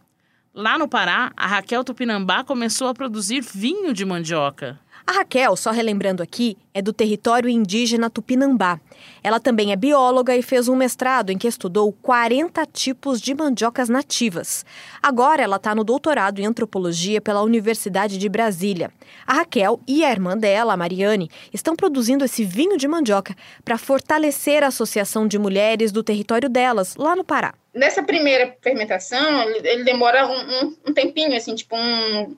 Lá 0.55 0.79
no 0.79 0.89
Pará, 0.89 1.33
a 1.37 1.47
Raquel 1.47 1.85
Tupinambá 1.85 2.43
começou 2.43 2.89
a 2.89 2.95
produzir 2.95 3.43
vinho 3.43 3.93
de 3.93 4.05
mandioca. 4.07 4.81
A 5.07 5.13
Raquel, 5.13 5.55
só 5.55 5.71
relembrando 5.71 6.21
aqui, 6.21 6.59
é 6.75 6.83
do 6.83 6.93
território 6.93 7.49
indígena 7.49 8.11
Tupinambá. 8.11 8.81
Ela 9.23 9.39
também 9.39 9.71
é 9.71 9.77
bióloga 9.77 10.37
e 10.37 10.43
fez 10.43 10.67
um 10.67 10.75
mestrado 10.75 11.31
em 11.31 11.39
que 11.39 11.47
estudou 11.47 11.93
40 11.93 12.67
tipos 12.67 13.21
de 13.21 13.33
mandiocas 13.33 13.89
nativas. 13.89 14.67
Agora 15.01 15.41
ela 15.41 15.57
está 15.57 15.77
no 15.77 15.85
doutorado 15.85 16.41
em 16.41 16.47
antropologia 16.47 17.21
pela 17.21 17.45
Universidade 17.45 18.19
de 18.19 18.29
Brasília. 18.29 18.91
A 19.25 19.35
Raquel 19.35 19.79
e 19.87 20.05
a 20.05 20.11
irmã 20.11 20.37
dela, 20.37 20.73
a 20.73 20.77
Mariane, 20.77 21.31
estão 21.55 21.77
produzindo 21.77 22.25
esse 22.25 22.45
vinho 22.45 22.77
de 22.77 22.89
mandioca 22.89 23.37
para 23.65 23.79
fortalecer 23.79 24.65
a 24.65 24.69
associação 24.69 25.29
de 25.29 25.39
mulheres 25.39 25.93
do 25.93 26.03
território 26.03 26.49
delas, 26.49 26.97
lá 26.97 27.15
no 27.15 27.23
Pará. 27.23 27.55
Nessa 27.73 28.03
primeira 28.03 28.57
fermentação, 28.61 29.43
ele, 29.51 29.85
demora 29.85 30.27
um, 30.27 30.33
um, 30.33 30.77
um 30.89 30.93
tempinho, 30.93 31.37
assim, 31.37 31.55
tipo 31.55 31.77
um, 31.77 32.35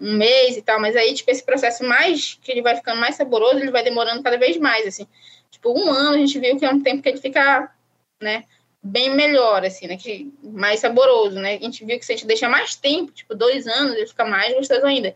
um 0.00 0.16
mês 0.16 0.56
e 0.56 0.62
tal, 0.62 0.80
mas 0.80 0.96
aí, 0.96 1.14
tipo, 1.14 1.30
esse 1.30 1.44
processo 1.44 1.84
mais, 1.84 2.38
que 2.42 2.50
ele 2.50 2.62
vai 2.62 2.74
ficando 2.76 3.00
mais 3.00 3.14
saboroso, 3.14 3.58
ele 3.58 3.70
vai 3.70 3.84
demorando 3.84 4.22
cada 4.22 4.36
vez 4.36 4.56
mais, 4.56 4.86
assim. 4.86 5.06
Tipo, 5.50 5.72
um 5.78 5.90
ano 5.90 6.14
a 6.14 6.18
gente 6.18 6.38
viu 6.38 6.58
que 6.58 6.64
é 6.64 6.70
um 6.70 6.82
tempo 6.82 7.02
que 7.02 7.08
ele 7.08 7.20
fica, 7.20 7.70
né, 8.20 8.44
bem 8.82 9.14
melhor, 9.14 9.64
assim, 9.64 9.86
né, 9.86 9.96
que 9.96 10.32
mais 10.42 10.80
saboroso, 10.80 11.38
né. 11.38 11.54
A 11.54 11.64
gente 11.64 11.84
viu 11.84 11.98
que 11.98 12.04
se 12.04 12.12
a 12.12 12.16
gente 12.16 12.26
deixar 12.26 12.48
mais 12.48 12.74
tempo, 12.74 13.12
tipo, 13.12 13.34
dois 13.34 13.66
anos, 13.66 13.94
ele 13.94 14.06
fica 14.06 14.24
mais 14.24 14.54
gostoso 14.54 14.84
ainda. 14.84 15.14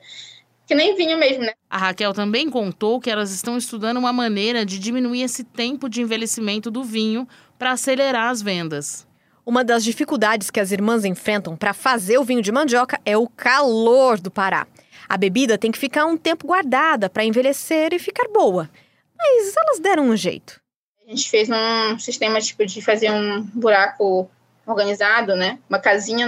Que 0.66 0.74
nem 0.74 0.94
vinho 0.96 1.16
mesmo, 1.16 1.42
né. 1.42 1.52
A 1.70 1.78
Raquel 1.78 2.12
também 2.12 2.50
contou 2.50 3.00
que 3.00 3.10
elas 3.10 3.30
estão 3.30 3.56
estudando 3.56 3.98
uma 3.98 4.12
maneira 4.12 4.66
de 4.66 4.78
diminuir 4.78 5.22
esse 5.22 5.44
tempo 5.44 5.88
de 5.88 6.02
envelhecimento 6.02 6.70
do 6.70 6.82
vinho 6.82 7.26
para 7.58 7.72
acelerar 7.72 8.30
as 8.30 8.42
vendas. 8.42 9.06
Uma 9.46 9.62
das 9.62 9.84
dificuldades 9.84 10.50
que 10.50 10.58
as 10.58 10.72
irmãs 10.72 11.04
enfrentam 11.04 11.56
para 11.56 11.72
fazer 11.72 12.18
o 12.18 12.24
vinho 12.24 12.42
de 12.42 12.50
mandioca 12.50 13.00
é 13.04 13.16
o 13.16 13.28
calor 13.28 14.20
do 14.20 14.28
Pará. 14.28 14.66
A 15.08 15.16
bebida 15.16 15.56
tem 15.56 15.70
que 15.70 15.78
ficar 15.78 16.04
um 16.04 16.16
tempo 16.16 16.48
guardada 16.48 17.08
para 17.08 17.24
envelhecer 17.24 17.94
e 17.94 17.98
ficar 18.00 18.26
boa. 18.26 18.68
Mas 19.16 19.54
elas 19.56 19.78
deram 19.78 20.08
um 20.08 20.16
jeito. 20.16 20.60
A 21.06 21.10
gente 21.10 21.30
fez 21.30 21.48
um 21.48 21.96
sistema 21.96 22.40
tipo 22.40 22.66
de 22.66 22.82
fazer 22.82 23.12
um 23.12 23.42
buraco 23.54 24.28
organizado, 24.66 25.36
né? 25.36 25.60
Uma 25.70 25.78
casinha 25.78 26.26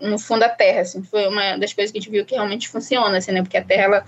no, 0.00 0.10
no 0.10 0.16
fundo 0.16 0.38
da 0.40 0.48
terra, 0.48 0.82
assim. 0.82 1.02
Foi 1.02 1.26
uma 1.26 1.56
das 1.56 1.72
coisas 1.72 1.90
que 1.90 1.98
a 1.98 2.00
gente 2.00 2.12
viu 2.12 2.24
que 2.24 2.36
realmente 2.36 2.68
funciona, 2.68 3.18
assim, 3.18 3.32
né? 3.32 3.42
Porque 3.42 3.56
a 3.56 3.64
terra 3.64 3.82
ela 3.82 4.04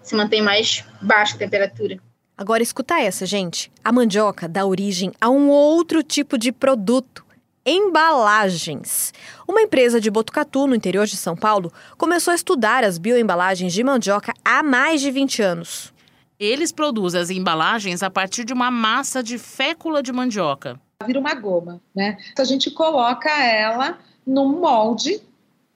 se 0.00 0.14
mantém 0.14 0.40
mais 0.40 0.84
baixa 1.02 1.34
a 1.34 1.38
temperatura. 1.40 1.98
Agora 2.38 2.62
escuta 2.62 3.00
essa, 3.00 3.26
gente. 3.26 3.72
A 3.82 3.90
mandioca 3.90 4.46
dá 4.46 4.64
origem 4.64 5.10
a 5.20 5.28
um 5.28 5.48
outro 5.48 6.04
tipo 6.04 6.38
de 6.38 6.52
produto 6.52 7.24
embalagens. 7.66 9.12
Uma 9.48 9.62
empresa 9.62 10.00
de 10.00 10.10
Botucatu, 10.10 10.66
no 10.66 10.74
interior 10.74 11.06
de 11.06 11.16
São 11.16 11.34
Paulo, 11.36 11.72
começou 11.96 12.32
a 12.32 12.34
estudar 12.34 12.84
as 12.84 12.98
bioembalagens 12.98 13.72
de 13.72 13.82
mandioca 13.82 14.32
há 14.44 14.62
mais 14.62 15.00
de 15.00 15.10
20 15.10 15.42
anos. 15.42 15.92
Eles 16.38 16.72
produzem 16.72 17.20
as 17.20 17.30
embalagens 17.30 18.02
a 18.02 18.10
partir 18.10 18.44
de 18.44 18.52
uma 18.52 18.70
massa 18.70 19.22
de 19.22 19.38
fécula 19.38 20.02
de 20.02 20.12
mandioca. 20.12 20.78
Vira 21.06 21.20
uma 21.20 21.34
goma, 21.34 21.80
né? 21.94 22.18
Então 22.32 22.42
a 22.42 22.48
gente 22.48 22.70
coloca 22.70 23.30
ela 23.30 23.98
num 24.26 24.60
molde 24.60 25.20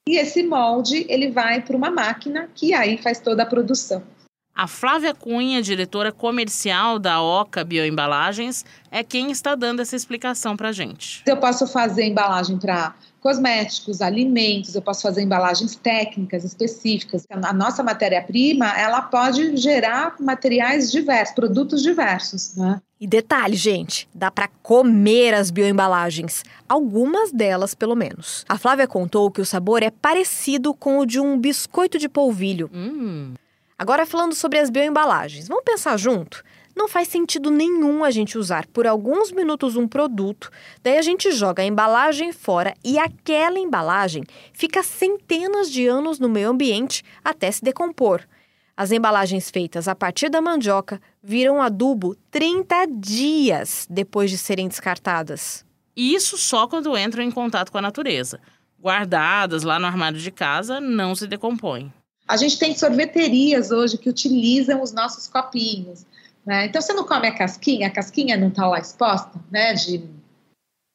e 0.07 0.17
esse 0.17 0.43
molde 0.43 1.07
ele 1.09 1.31
vai 1.31 1.61
para 1.61 1.77
uma 1.77 1.91
máquina 1.91 2.49
que 2.55 2.75
aí 2.75 2.99
faz 2.99 3.21
toda 3.21 3.43
a 3.43 3.47
produção. 3.47 4.03
A 4.59 4.67
Flávia 4.67 5.15
Cunha, 5.15 5.63
diretora 5.63 6.11
comercial 6.11 6.99
da 6.99 7.23
Oca 7.23 7.63
Bioembalagens, 7.63 8.65
é 8.91 9.05
quem 9.05 9.31
está 9.31 9.55
dando 9.55 9.81
essa 9.81 9.95
explicação 9.95 10.57
para 10.57 10.71
a 10.71 10.73
gente. 10.73 11.23
Eu 11.25 11.37
posso 11.37 11.65
fazer 11.69 12.07
embalagem 12.07 12.59
para 12.59 12.93
cosméticos, 13.21 14.03
alimentos, 14.03 14.75
eu 14.75 14.83
posso 14.83 15.03
fazer 15.03 15.23
embalagens 15.23 15.77
técnicas 15.77 16.43
específicas. 16.43 17.25
A 17.31 17.53
nossa 17.53 17.85
matéria-prima, 17.85 18.77
ela 18.77 19.01
pode 19.01 19.57
gerar 19.57 20.17
materiais 20.19 20.91
diversos, 20.91 21.37
produtos 21.37 21.81
diversos, 21.81 22.57
né? 22.57 22.81
E 23.01 23.07
detalhe, 23.07 23.55
gente, 23.55 24.09
dá 24.13 24.29
para 24.29 24.49
comer 24.61 25.35
as 25.35 25.53
bioembalagens, 25.53 26.43
algumas 26.69 27.31
delas 27.31 27.77
pelo 27.77 27.95
menos. 27.95 28.45
A 28.49 28.59
Flávia 28.59 28.89
contou 28.89 29.31
que 29.31 29.41
o 29.41 29.47
sabor 29.47 29.85
é 29.85 29.91
parecido 29.93 30.75
com 30.75 30.99
o 30.99 31.07
de 31.07 31.21
um 31.21 31.39
biscoito 31.39 31.97
de 31.97 32.09
polvilho. 32.09 32.69
Hum. 32.75 33.35
Agora 33.79 34.05
falando 34.05 34.35
sobre 34.35 34.59
as 34.59 34.71
bioembalagens, 34.71 35.47
vamos 35.47 35.63
pensar 35.63 35.97
junto? 35.97 36.43
Não 36.75 36.89
faz 36.89 37.07
sentido 37.07 37.49
nenhum 37.49 38.03
a 38.03 38.11
gente 38.11 38.37
usar 38.37 38.67
por 38.67 38.89
alguns 38.89 39.31
minutos 39.31 39.77
um 39.77 39.87
produto, 39.87 40.51
daí 40.83 40.99
a 40.99 41.03
gente 41.03 41.31
joga 41.31 41.63
a 41.63 41.67
embalagem 41.67 42.33
fora 42.33 42.75
e 42.85 42.99
aquela 42.99 43.57
embalagem 43.57 44.25
fica 44.53 44.83
centenas 44.83 45.71
de 45.71 45.87
anos 45.87 46.19
no 46.19 46.29
meio 46.29 46.51
ambiente 46.51 47.05
até 47.25 47.53
se 47.53 47.63
decompor. 47.63 48.23
As 48.77 48.91
embalagens 48.91 49.49
feitas 49.49 49.87
a 49.87 49.95
partir 49.95 50.29
da 50.29 50.41
mandioca 50.41 51.01
viram 51.23 51.63
adubo 51.63 52.17
30 52.33 52.85
dias 52.97 53.87
depois 53.89 54.29
de 54.29 54.39
serem 54.39 54.67
descartadas. 54.67 55.65
Isso 55.97 56.37
só 56.37 56.67
quando 56.67 56.99
entram 56.99 57.23
em 57.23 57.31
contato 57.31 57.71
com 57.71 57.79
a 57.79 57.83
natureza. 57.83 58.41
Guardadas 58.81 59.63
lá 59.63 59.79
no 59.79 59.87
armário 59.87 60.19
de 60.19 60.31
casa, 60.33 60.81
não 60.81 61.15
se 61.15 61.29
decompõem. 61.29 61.93
A 62.29 62.37
gente 62.37 62.59
tem 62.59 62.77
sorveterias 62.77 63.71
hoje 63.71 63.97
que 63.97 64.11
utilizam 64.11 64.83
os 64.83 64.93
nossos 64.93 65.27
copinhos. 65.27 66.05
Né? 66.45 66.67
Então, 66.67 66.81
você 66.81 66.93
não 66.93 67.05
come 67.05 67.27
a 67.27 67.35
casquinha, 67.35 67.89
a 67.89 67.91
casquinha 67.91 68.37
não 68.37 68.49
está 68.49 68.67
lá 68.67 68.79
exposta, 68.79 69.41
né? 69.51 69.73
De, 69.73 70.05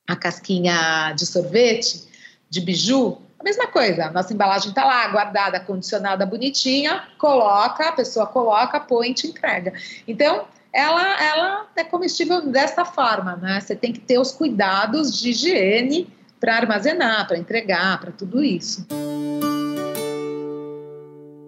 a 0.08 0.16
casquinha 0.16 1.12
de 1.14 1.26
sorvete, 1.26 2.08
de 2.50 2.62
biju. 2.62 3.18
A 3.40 3.44
mesma 3.44 3.68
coisa, 3.68 4.06
a 4.06 4.12
nossa 4.12 4.32
embalagem 4.32 4.70
está 4.70 4.86
lá, 4.86 5.08
guardada, 5.08 5.60
condicionada, 5.60 6.26
bonitinha, 6.26 7.08
coloca, 7.18 7.90
a 7.90 7.92
pessoa 7.92 8.28
coloca, 8.28 8.80
põe 8.80 9.12
e 9.12 9.14
te 9.14 9.28
entrega. 9.28 9.74
Então, 10.08 10.46
ela, 10.72 11.24
ela 11.24 11.68
é 11.76 11.84
comestível 11.84 12.42
desta 12.48 12.86
forma, 12.86 13.36
né? 13.36 13.60
Você 13.60 13.76
tem 13.76 13.92
que 13.92 14.00
ter 14.00 14.20
os 14.20 14.32
cuidados 14.32 15.20
de 15.20 15.32
higiene 15.32 16.08
para 16.40 16.58
armazenar, 16.58 17.28
para 17.28 17.38
entregar, 17.38 18.00
para 18.00 18.12
tudo 18.12 18.44
isso. 18.44 18.86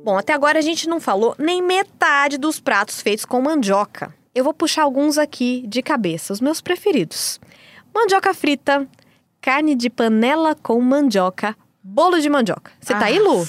Bom, 0.06 0.20
até 0.20 0.34
agora 0.34 0.60
a 0.60 0.62
gente 0.62 0.88
não 0.88 1.00
falou 1.00 1.36
nem 1.36 1.64
metade 1.64 2.38
dos 2.38 2.60
pratos 2.60 3.02
feitos 3.02 3.26
com 3.26 3.42
mandioca. 3.42 4.14
Eu 4.36 4.44
vou 4.44 4.54
puxar 4.54 4.84
alguns 4.84 5.18
aqui 5.18 5.66
de 5.66 5.82
cabeça, 5.82 6.32
os 6.32 6.40
meus 6.40 6.62
preferidos. 6.62 7.40
Mandioca 7.92 8.32
frita, 8.32 8.88
carne 9.42 9.74
de 9.74 9.90
panela 9.90 10.54
com 10.54 10.80
mandioca, 10.80 11.58
bolo 11.82 12.20
de 12.20 12.30
mandioca. 12.30 12.72
Você 12.80 12.94
tá 12.94 13.06
aí, 13.06 13.18
Lu? 13.18 13.48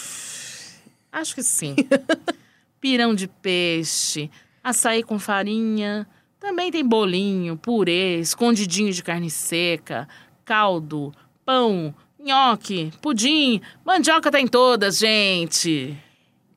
Acho 1.13 1.35
que 1.35 1.43
sim. 1.43 1.77
Pirão 2.81 3.15
de 3.15 3.29
peixe, 3.29 4.31
açaí 4.65 5.03
com 5.03 5.19
farinha. 5.19 6.09
Também 6.41 6.73
tem 6.73 6.83
bolinho, 6.83 7.59
purê, 7.59 8.19
escondidinho 8.21 8.95
de 8.95 9.03
carne 9.03 9.29
seca, 9.29 10.09
caldo, 10.43 11.13
pão, 11.45 11.95
nhoque, 12.19 12.91
pudim. 13.03 13.61
Mandioca 13.85 14.31
tem 14.31 14.49
todas, 14.49 14.97
gente. 14.97 15.95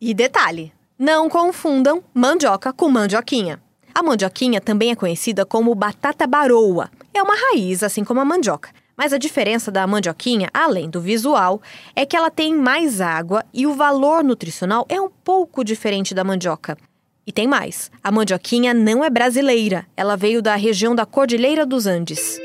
E 0.02 0.14
detalhe, 0.14 0.72
não 0.98 1.28
confundam 1.28 2.02
mandioca 2.14 2.72
com 2.72 2.88
mandioquinha. 2.88 3.62
A 3.94 4.02
mandioquinha 4.02 4.62
também 4.62 4.92
é 4.92 4.96
conhecida 4.96 5.46
como 5.46 5.76
batata 5.76 6.26
baroa. 6.26 6.90
É 7.14 7.22
uma 7.22 7.36
raiz, 7.36 7.84
assim 7.84 8.06
como 8.06 8.22
a 8.22 8.26
mandioca. 8.26 8.70
Mas 8.96 9.12
a 9.12 9.18
diferença 9.18 9.70
da 9.70 9.86
mandioquinha, 9.86 10.50
além 10.54 10.90
do 10.90 11.02
visual, 11.02 11.62
é 11.94 12.06
que 12.06 12.16
ela 12.16 12.32
tem 12.32 12.56
mais 12.56 13.02
água 13.02 13.44
e 13.54 13.68
o 13.68 13.74
valor 13.74 14.24
nutricional 14.24 14.86
é 14.88 15.02
um 15.02 15.10
pouco 15.10 15.66
diferente 15.66 16.16
da 16.16 16.24
mandioca. 16.24 16.78
E 17.28 17.34
tem 17.34 17.46
mais: 17.46 17.92
a 18.02 18.10
mandioquinha 18.10 18.74
não 18.74 19.04
é 19.04 19.10
brasileira, 19.10 19.86
ela 19.98 20.16
veio 20.16 20.42
da 20.42 20.56
região 20.56 20.96
da 20.96 21.06
Cordilheira 21.06 21.66
dos 21.66 21.86
Andes. 21.86 22.40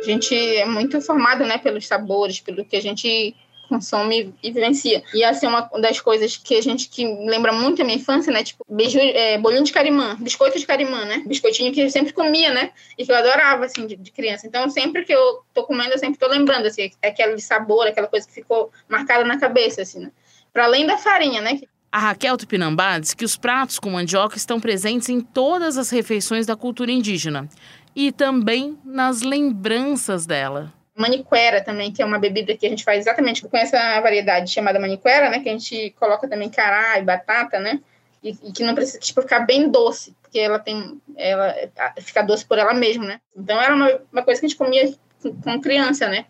A 0.00 0.06
gente 0.06 0.36
é 0.36 0.66
muito 0.66 1.00
formado, 1.00 1.44
né, 1.44 1.58
pelos 1.58 1.84
sabores, 1.84 2.38
pelo 2.38 2.64
que 2.64 2.76
a 2.76 2.80
gente 2.80 3.34
consome 3.68 4.34
e 4.42 4.52
vivencia. 4.52 5.02
E 5.12 5.24
assim, 5.24 5.46
uma 5.46 5.62
das 5.80 6.00
coisas 6.00 6.36
que 6.36 6.56
a 6.56 6.62
gente 6.62 6.88
que 6.88 7.04
lembra 7.04 7.52
muito 7.52 7.82
a 7.82 7.84
minha 7.84 7.96
infância, 7.96 8.32
né? 8.32 8.42
Tipo, 8.42 8.64
é, 8.98 9.38
bolinho 9.38 9.64
de 9.64 9.72
carimã, 9.72 10.16
biscoito 10.18 10.58
de 10.58 10.66
carimã, 10.66 11.04
né? 11.04 11.22
Biscoitinho 11.26 11.72
que 11.72 11.80
eu 11.80 11.90
sempre 11.90 12.12
comia, 12.12 12.52
né? 12.52 12.70
E 12.96 13.04
que 13.04 13.12
eu 13.12 13.16
adorava, 13.16 13.64
assim, 13.64 13.86
de, 13.86 13.96
de 13.96 14.10
criança. 14.10 14.46
Então, 14.46 14.68
sempre 14.70 15.04
que 15.04 15.12
eu 15.12 15.42
tô 15.52 15.64
comendo, 15.64 15.92
eu 15.92 15.98
sempre 15.98 16.18
tô 16.18 16.28
lembrando, 16.28 16.66
assim, 16.66 16.90
aquele 17.02 17.40
sabor, 17.40 17.86
aquela 17.86 18.06
coisa 18.06 18.26
que 18.26 18.34
ficou 18.34 18.70
marcada 18.88 19.24
na 19.24 19.38
cabeça, 19.38 19.82
assim, 19.82 20.00
né? 20.00 20.10
Para 20.52 20.64
além 20.64 20.86
da 20.86 20.96
farinha, 20.98 21.40
né? 21.40 21.60
A 21.90 21.98
Raquel 21.98 22.36
Tupinambá 22.36 22.98
diz 22.98 23.14
que 23.14 23.24
os 23.24 23.36
pratos 23.36 23.78
com 23.78 23.90
mandioca 23.90 24.36
estão 24.36 24.58
presentes 24.60 25.08
em 25.08 25.20
todas 25.20 25.78
as 25.78 25.90
refeições 25.90 26.44
da 26.44 26.56
cultura 26.56 26.90
indígena 26.90 27.48
e 27.94 28.10
também 28.10 28.76
nas 28.84 29.22
lembranças 29.22 30.26
dela. 30.26 30.72
Maniquera 30.96 31.62
também, 31.62 31.92
que 31.92 32.00
é 32.00 32.04
uma 32.04 32.18
bebida 32.18 32.56
que 32.56 32.66
a 32.66 32.68
gente 32.68 32.84
faz 32.84 33.00
exatamente 33.00 33.42
com 33.42 33.56
essa 33.56 34.00
variedade 34.00 34.50
chamada 34.50 34.78
maniquera, 34.78 35.28
né? 35.28 35.40
Que 35.40 35.48
a 35.48 35.52
gente 35.52 35.90
coloca 35.98 36.28
também 36.28 36.48
cará 36.48 36.98
e 36.98 37.02
batata, 37.02 37.58
né? 37.58 37.80
E, 38.22 38.30
e 38.42 38.52
que 38.52 38.62
não 38.62 38.74
precisa 38.74 38.98
tipo, 38.98 39.20
ficar 39.20 39.40
bem 39.40 39.68
doce, 39.68 40.14
porque 40.22 40.38
ela 40.38 40.58
tem. 40.58 41.00
Ela 41.16 41.54
fica 42.00 42.22
doce 42.22 42.44
por 42.44 42.58
ela 42.58 42.72
mesma, 42.72 43.04
né? 43.04 43.20
Então 43.36 43.60
era 43.60 43.74
uma, 43.74 44.00
uma 44.12 44.22
coisa 44.22 44.40
que 44.40 44.46
a 44.46 44.48
gente 44.48 44.58
comia 44.58 44.94
com, 45.22 45.34
com 45.40 45.60
criança, 45.60 46.08
né? 46.08 46.26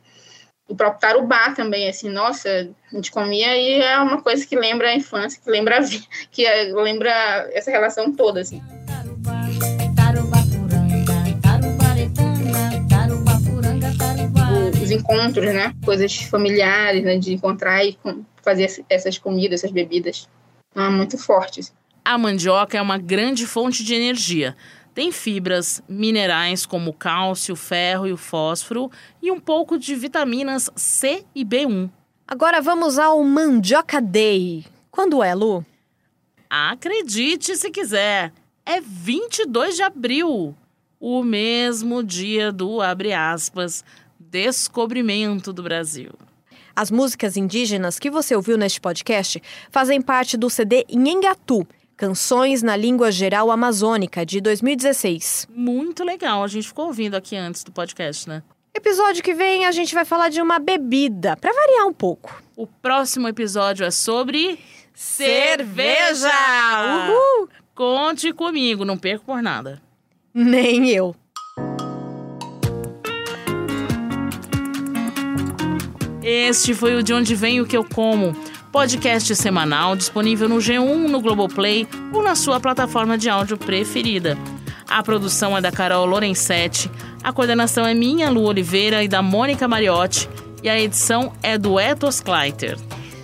O 0.66 0.75
próprio 0.75 1.00
tarubá 1.00 1.50
também, 1.50 1.88
assim, 1.88 2.09
nossa, 2.09 2.49
a 2.90 2.97
gente 2.97 3.12
comia 3.12 3.54
e 3.54 3.83
é 3.83 3.99
uma 3.99 4.23
coisa 4.23 4.47
que 4.47 4.56
lembra 4.56 4.88
a 4.88 4.94
infância, 4.94 5.38
que 5.42 5.50
lembra 5.50 5.76
a 5.76 5.80
vida, 5.80 6.06
que 6.30 6.47
é, 6.47 6.73
lembra 6.73 7.11
essa 7.52 7.71
relação 7.71 8.11
toda, 8.11 8.40
assim. 8.40 8.62
Encontros, 14.94 15.46
né? 15.52 15.74
Coisas 15.85 16.16
familiares, 16.16 17.02
né? 17.04 17.18
De 17.18 17.35
encontrar 17.35 17.85
e 17.85 17.98
fazer 18.42 18.85
essas 18.88 19.18
comidas, 19.18 19.61
essas 19.61 19.72
bebidas. 19.72 20.28
É 20.74 20.88
muito 20.88 21.16
forte. 21.18 21.61
assim. 21.61 21.72
A 22.04 22.18
mandioca 22.18 22.76
é 22.76 22.83
uma 22.83 22.98
grande 22.98 23.46
fonte 23.46 23.85
de 23.85 23.94
energia. 23.94 24.57
Tem 24.94 25.11
fibras, 25.11 25.83
minerais 25.88 26.64
como 26.64 26.90
o 26.90 26.94
cálcio, 26.94 27.54
o 27.54 27.57
ferro 27.57 28.07
e 28.07 28.12
o 28.12 28.16
fósforo 28.16 28.90
e 29.20 29.30
um 29.30 29.40
pouco 29.40 29.78
de 29.78 29.94
vitaminas 29.94 30.70
C 30.76 31.24
e 31.35 31.44
B1. 31.44 31.90
Agora 32.26 32.61
vamos 32.61 32.98
ao 32.98 33.22
Mandioca 33.24 34.00
Day. 34.00 34.64
Quando 34.90 35.22
é, 35.22 35.35
Lu? 35.35 35.64
Acredite 36.48 37.57
se 37.57 37.70
quiser, 37.70 38.33
é 38.64 38.80
22 38.80 39.76
de 39.76 39.83
abril, 39.83 40.54
o 41.00 41.22
mesmo 41.22 42.02
dia 42.02 42.52
do, 42.52 42.80
abre 42.80 43.12
aspas, 43.12 43.85
descobrimento 44.35 45.53
do 45.53 45.62
Brasil. 45.62 46.11
As 46.75 46.90
músicas 46.90 47.37
indígenas 47.37 48.01
que 48.01 48.11
você 48.11 48.35
ouviu 48.35 48.59
neste 48.59 48.81
podcast 48.81 49.40
fazem 49.70 50.03
parte 50.03 50.37
do 50.37 50.51
CD 50.51 50.85
Nhengatu, 50.90 51.64
Canções 51.97 52.61
na 52.61 52.75
Língua 52.75 53.12
Geral 53.12 53.49
Amazônica, 53.49 54.27
de 54.27 54.40
2016. 54.40 55.47
Muito 55.55 56.03
legal, 56.03 56.42
a 56.42 56.49
gente 56.49 56.66
ficou 56.66 56.87
ouvindo 56.87 57.14
aqui 57.14 57.37
antes 57.37 57.62
do 57.62 57.70
podcast, 57.70 58.29
né? 58.29 58.42
Episódio 58.75 59.23
que 59.23 59.35
vem 59.35 59.66
a 59.66 59.70
gente 59.70 59.94
vai 59.94 60.05
falar 60.05 60.31
de 60.31 60.42
uma 60.42 60.59
bebida, 60.59 61.37
para 61.37 61.53
variar 61.53 61.87
um 61.87 61.92
pouco. 61.92 62.42
O 62.57 62.66
próximo 62.66 63.29
episódio 63.29 63.87
é 63.87 63.92
sobre 63.92 64.59
Cerveja! 64.92 66.29
Uhul! 67.09 67.49
Conte 67.73 68.33
comigo, 68.33 68.85
não 68.85 68.99
perco 68.99 69.27
por 69.27 69.40
nada. 69.40 69.81
Nem 70.35 70.90
eu. 70.90 71.14
Este 76.27 76.73
foi 76.73 76.97
o 76.97 77.03
De 77.03 77.13
Onde 77.13 77.35
Vem 77.35 77.61
o 77.61 77.67
Que 77.67 77.77
Eu 77.77 77.85
Como, 77.85 78.35
podcast 78.73 79.37
semanal 79.37 79.95
disponível 79.95 80.49
no 80.49 80.57
G1, 80.57 81.07
no 81.07 81.21
Globoplay 81.21 81.87
ou 82.15 82.23
na 82.23 82.35
sua 82.35 82.59
plataforma 82.59 83.19
de 83.19 83.29
áudio 83.29 83.59
preferida. 83.59 84.35
A 84.89 85.03
produção 85.03 85.55
é 85.55 85.61
da 85.61 85.71
Carol 85.71 86.07
Lorenzetti, 86.07 86.91
a 87.23 87.31
coordenação 87.31 87.87
é 87.87 87.93
minha, 87.93 88.31
Lu 88.31 88.45
Oliveira, 88.45 89.05
e 89.05 89.09
da 89.09 89.21
Mônica 89.21 89.69
Mariotti, 89.69 90.27
e 90.63 90.69
a 90.71 90.81
edição 90.81 91.31
é 91.43 91.59
do 91.59 91.79
Etos 91.79 92.23
Kleiter. 92.23 92.79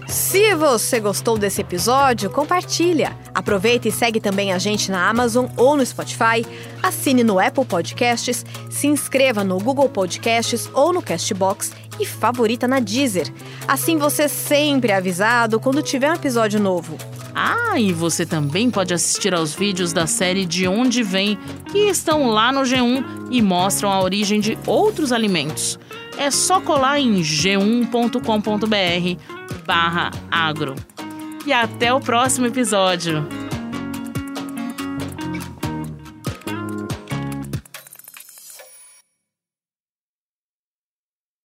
Se 0.06 0.54
você 0.54 1.00
gostou 1.00 1.38
desse 1.38 1.62
episódio, 1.62 2.28
compartilha. 2.28 3.16
Aproveita 3.32 3.88
e 3.88 3.92
segue 3.92 4.20
também 4.20 4.52
a 4.52 4.58
gente 4.58 4.90
na 4.90 5.08
Amazon 5.08 5.46
ou 5.56 5.74
no 5.74 5.86
Spotify. 5.86 6.44
Assine 6.82 7.24
no 7.24 7.38
Apple 7.38 7.64
Podcasts, 7.64 8.44
se 8.68 8.88
inscreva 8.88 9.42
no 9.42 9.58
Google 9.58 9.88
Podcasts 9.88 10.68
ou 10.74 10.92
no 10.92 11.00
Castbox 11.00 11.72
e 12.00 12.06
favorita 12.06 12.66
na 12.66 12.80
Deezer. 12.80 13.32
Assim 13.68 13.98
você 13.98 14.28
sempre 14.28 14.92
é 14.92 14.96
avisado 14.96 15.60
quando 15.60 15.82
tiver 15.82 16.10
um 16.10 16.14
episódio 16.14 16.58
novo. 16.58 16.96
Ah, 17.34 17.78
e 17.78 17.92
você 17.92 18.26
também 18.26 18.70
pode 18.70 18.92
assistir 18.92 19.34
aos 19.34 19.54
vídeos 19.54 19.92
da 19.92 20.06
série 20.06 20.44
De 20.44 20.66
Onde 20.66 21.02
Vem, 21.02 21.38
que 21.70 21.78
estão 21.78 22.28
lá 22.30 22.52
no 22.52 22.62
G1 22.62 23.28
e 23.30 23.40
mostram 23.40 23.92
a 23.92 24.02
origem 24.02 24.40
de 24.40 24.58
outros 24.66 25.12
alimentos. 25.12 25.78
É 26.18 26.30
só 26.30 26.60
colar 26.60 26.98
em 26.98 27.20
g1.com.br 27.20 28.20
barra 29.64 30.10
agro. 30.30 30.74
E 31.46 31.52
até 31.52 31.92
o 31.94 32.00
próximo 32.00 32.46
episódio. 32.46 33.26